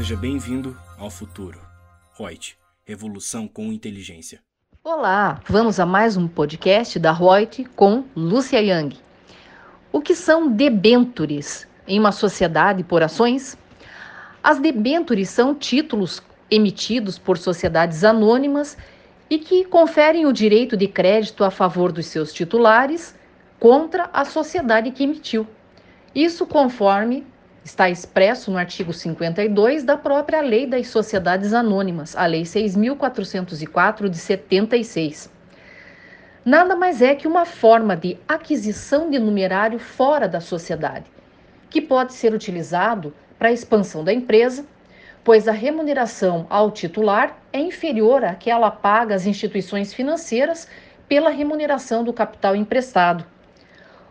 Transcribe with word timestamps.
Seja 0.00 0.16
bem-vindo 0.16 0.74
ao 0.98 1.10
futuro. 1.10 1.60
Reut, 2.18 2.56
revolução 2.86 3.46
com 3.46 3.70
inteligência. 3.70 4.40
Olá, 4.82 5.42
vamos 5.46 5.78
a 5.78 5.84
mais 5.84 6.16
um 6.16 6.26
podcast 6.26 6.98
da 6.98 7.12
Reut 7.12 7.66
com 7.76 8.04
Lúcia 8.16 8.62
Yang. 8.62 8.96
O 9.92 10.00
que 10.00 10.14
são 10.14 10.50
debentures 10.50 11.68
em 11.86 11.98
uma 11.98 12.12
sociedade 12.12 12.82
por 12.82 13.02
ações? 13.02 13.58
As 14.42 14.58
debentures 14.58 15.28
são 15.28 15.54
títulos 15.54 16.22
emitidos 16.50 17.18
por 17.18 17.36
sociedades 17.36 18.02
anônimas 18.02 18.78
e 19.28 19.38
que 19.38 19.66
conferem 19.66 20.24
o 20.24 20.32
direito 20.32 20.78
de 20.78 20.88
crédito 20.88 21.44
a 21.44 21.50
favor 21.50 21.92
dos 21.92 22.06
seus 22.06 22.32
titulares 22.32 23.14
contra 23.58 24.08
a 24.14 24.24
sociedade 24.24 24.92
que 24.92 25.04
emitiu. 25.04 25.46
Isso 26.14 26.46
conforme 26.46 27.26
está 27.70 27.88
expresso 27.88 28.50
no 28.50 28.58
artigo 28.58 28.92
52 28.92 29.84
da 29.84 29.96
própria 29.96 30.40
Lei 30.40 30.66
das 30.66 30.88
Sociedades 30.88 31.54
Anônimas, 31.54 32.16
a 32.16 32.26
Lei 32.26 32.42
6.404 32.42 34.08
de 34.08 34.18
76. 34.18 35.30
Nada 36.44 36.74
mais 36.74 37.00
é 37.00 37.14
que 37.14 37.28
uma 37.28 37.46
forma 37.46 37.96
de 37.96 38.18
aquisição 38.26 39.08
de 39.08 39.18
numerário 39.20 39.78
fora 39.78 40.28
da 40.28 40.40
sociedade, 40.40 41.06
que 41.68 41.80
pode 41.80 42.12
ser 42.12 42.34
utilizado 42.34 43.14
para 43.38 43.48
a 43.48 43.52
expansão 43.52 44.02
da 44.02 44.12
empresa, 44.12 44.66
pois 45.22 45.46
a 45.46 45.52
remuneração 45.52 46.46
ao 46.50 46.72
titular 46.72 47.38
é 47.52 47.60
inferior 47.60 48.24
àquela 48.24 48.70
paga 48.70 49.14
às 49.14 49.26
instituições 49.26 49.94
financeiras 49.94 50.66
pela 51.08 51.30
remuneração 51.30 52.02
do 52.02 52.12
capital 52.12 52.56
emprestado. 52.56 53.24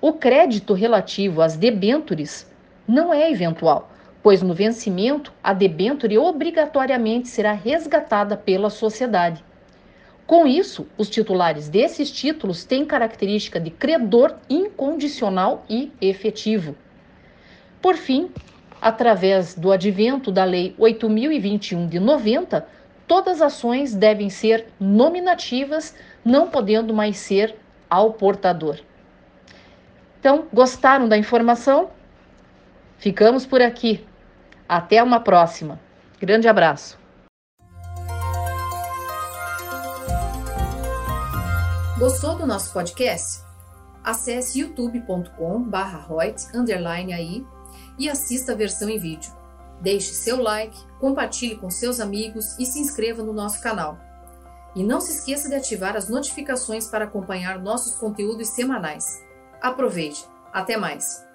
O 0.00 0.12
crédito 0.12 0.72
relativo 0.72 1.42
às 1.42 1.56
debêntures 1.56 2.49
não 2.90 3.14
é 3.14 3.30
eventual, 3.30 3.88
pois 4.20 4.42
no 4.42 4.52
vencimento 4.52 5.32
a 5.42 5.52
debênture 5.52 6.18
obrigatoriamente 6.18 7.28
será 7.28 7.52
resgatada 7.52 8.36
pela 8.36 8.68
sociedade. 8.68 9.44
Com 10.26 10.46
isso, 10.46 10.86
os 10.98 11.08
titulares 11.08 11.68
desses 11.68 12.10
títulos 12.10 12.64
têm 12.64 12.84
característica 12.84 13.60
de 13.60 13.70
credor 13.70 14.34
incondicional 14.48 15.64
e 15.70 15.92
efetivo. 16.00 16.74
Por 17.80 17.96
fim, 17.96 18.30
através 18.82 19.54
do 19.54 19.70
advento 19.70 20.32
da 20.32 20.44
Lei 20.44 20.74
8021 20.76 21.86
de 21.86 22.00
90, 22.00 22.66
todas 23.06 23.40
as 23.40 23.54
ações 23.54 23.94
devem 23.94 24.28
ser 24.28 24.66
nominativas, 24.80 25.94
não 26.24 26.48
podendo 26.48 26.92
mais 26.92 27.18
ser 27.18 27.54
ao 27.88 28.12
portador. 28.12 28.80
Então, 30.18 30.46
gostaram 30.52 31.08
da 31.08 31.16
informação? 31.16 31.90
Ficamos 33.00 33.44
por 33.46 33.62
aqui. 33.62 34.06
Até 34.68 35.02
uma 35.02 35.20
próxima. 35.20 35.80
Grande 36.20 36.46
abraço. 36.46 37.00
Gostou 41.98 42.36
do 42.36 42.46
nosso 42.46 42.70
podcast? 42.74 43.42
Acesse 44.04 44.60
youtube.com/royt_aí 44.60 47.46
e 47.98 48.08
assista 48.08 48.52
a 48.52 48.54
versão 48.54 48.88
em 48.90 48.98
vídeo. 48.98 49.32
Deixe 49.80 50.12
seu 50.12 50.42
like, 50.42 50.76
compartilhe 50.98 51.56
com 51.56 51.70
seus 51.70 52.00
amigos 52.00 52.58
e 52.58 52.66
se 52.66 52.80
inscreva 52.80 53.22
no 53.22 53.32
nosso 53.32 53.62
canal. 53.62 53.96
E 54.76 54.84
não 54.84 55.00
se 55.00 55.12
esqueça 55.12 55.48
de 55.48 55.54
ativar 55.54 55.96
as 55.96 56.10
notificações 56.10 56.86
para 56.86 57.06
acompanhar 57.06 57.58
nossos 57.58 57.96
conteúdos 57.96 58.48
semanais. 58.48 59.24
Aproveite! 59.60 60.24
Até 60.52 60.76
mais! 60.76 61.29